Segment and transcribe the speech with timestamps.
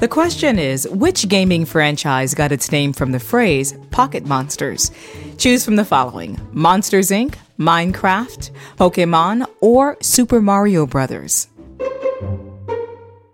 [0.00, 4.90] The question is which gaming franchise got its name from the phrase pocket monsters?
[5.38, 11.48] Choose from the following Monsters Inc., Minecraft, Pokemon, or Super Mario Brothers.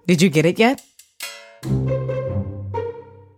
[0.06, 0.81] Did you get it yet?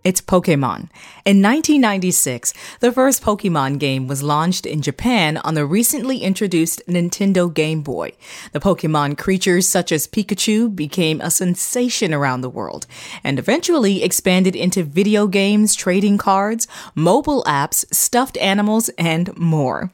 [0.03, 0.89] It's Pokemon.
[1.23, 7.53] In 1996, the first Pokemon game was launched in Japan on the recently introduced Nintendo
[7.53, 8.11] Game Boy.
[8.51, 12.85] The Pokemon creatures such as Pikachu became a sensation around the world
[13.23, 19.89] and eventually expanded into video games, trading cards, mobile apps, stuffed animals, and more.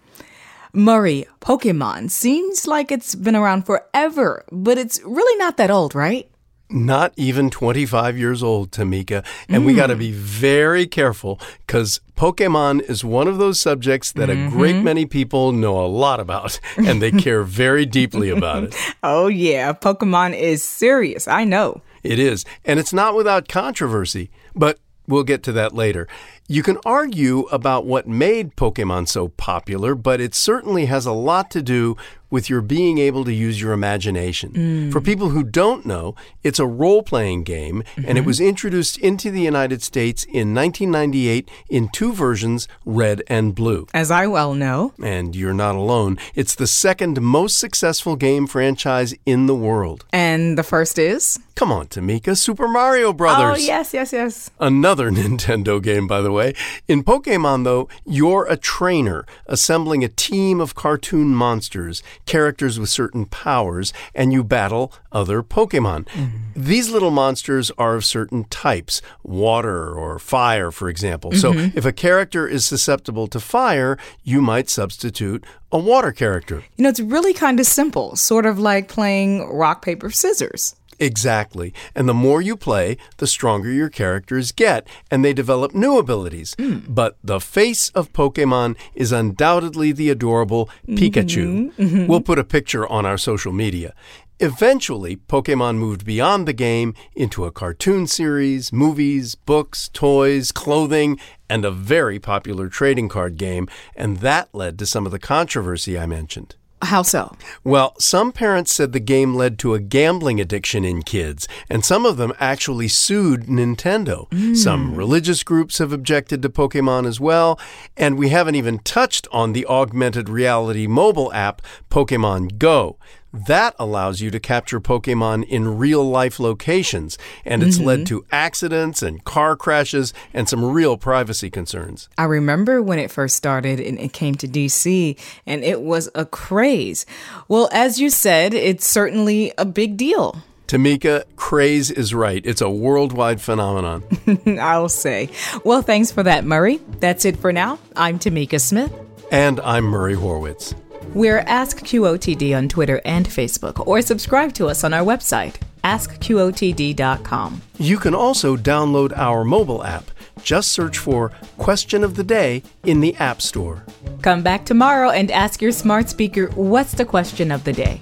[0.73, 6.27] Murray, Pokemon seems like it's been around forever, but it's really not that old, right?
[6.69, 9.25] Not even 25 years old, Tamika.
[9.47, 9.65] And mm.
[9.65, 14.47] we got to be very careful because Pokemon is one of those subjects that mm-hmm.
[14.47, 14.85] a great mm-hmm.
[14.85, 18.75] many people know a lot about and they care very deeply about it.
[19.03, 19.73] Oh, yeah.
[19.73, 21.27] Pokemon is serious.
[21.27, 21.81] I know.
[22.03, 22.45] It is.
[22.63, 24.29] And it's not without controversy.
[24.55, 24.79] But
[25.09, 26.07] We'll get to that later.
[26.47, 31.49] You can argue about what made Pokemon so popular, but it certainly has a lot
[31.49, 31.97] to do
[32.30, 34.52] with your being able to use your imagination.
[34.52, 34.91] Mm.
[34.91, 38.02] For people who don't know, it's a role playing game, mm-hmm.
[38.08, 38.27] and it mm-hmm.
[38.27, 43.88] was introduced into the United States in 1998 in two versions, red and blue.
[43.94, 44.94] As I well know.
[45.02, 46.17] And you're not alone.
[46.35, 50.05] It's the second most successful game franchise in the world.
[50.11, 51.39] And the first is?
[51.55, 53.57] Come on, Tamika, Super Mario Brothers.
[53.57, 54.50] Oh, yes, yes, yes.
[54.61, 56.53] Another Nintendo game, by the way.
[56.88, 63.25] In Pokemon, though, you're a trainer assembling a team of cartoon monsters characters with certain
[63.25, 66.05] powers, and you battle other Pokemon.
[66.05, 66.38] Mm-hmm.
[66.55, 71.31] These little monsters are of certain types water or fire, for example.
[71.31, 71.72] Mm-hmm.
[71.72, 76.63] So if a character is susceptible to fire, you might substitute a water character.
[76.77, 80.75] You know, it's really kind of simple, sort of like playing rock, paper, scissors.
[81.00, 81.73] Exactly.
[81.95, 86.56] And the more you play, the stronger your characters get, and they develop new abilities.
[86.56, 86.83] Mm.
[86.89, 91.72] But the face of Pokemon is undoubtedly the adorable Pikachu.
[91.72, 91.81] Mm-hmm.
[91.81, 92.07] Mm-hmm.
[92.07, 93.94] We'll put a picture on our social media.
[94.41, 101.19] Eventually, Pokemon moved beyond the game into a cartoon series, movies, books, toys, clothing,
[101.50, 106.00] and a very popular trading card game, and that led to some of the controversy
[106.00, 106.56] I mentioned.
[106.81, 107.35] How so?
[107.63, 112.06] Well, some parents said the game led to a gambling addiction in kids, and some
[112.06, 114.29] of them actually sued Nintendo.
[114.29, 114.56] Mm.
[114.56, 117.59] Some religious groups have objected to Pokemon as well,
[117.97, 122.97] and we haven't even touched on the augmented reality mobile app Pokemon Go.
[123.31, 127.85] That allows you to capture Pokemon in real life locations, and it's mm-hmm.
[127.85, 132.09] led to accidents and car crashes and some real privacy concerns.
[132.17, 136.25] I remember when it first started and it came to DC, and it was a
[136.25, 137.06] craze.
[137.47, 140.41] Well, as you said, it's certainly a big deal.
[140.66, 142.44] Tamika, craze is right.
[142.44, 144.03] It's a worldwide phenomenon.
[144.59, 145.29] I'll say.
[145.63, 146.79] Well, thanks for that, Murray.
[147.00, 147.78] That's it for now.
[147.96, 148.91] I'm Tamika Smith.
[149.31, 150.73] And I'm Murray Horwitz.
[151.16, 157.62] We're Ask QOTD on Twitter and Facebook, or subscribe to us on our website, askqotd.com.
[157.80, 160.12] You can also download our mobile app.
[160.44, 163.84] Just search for Question of the Day in the App Store.
[164.22, 168.00] Come back tomorrow and ask your smart speaker what's the question of the day.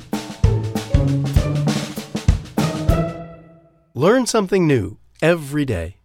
[3.93, 5.96] Learn something new every day.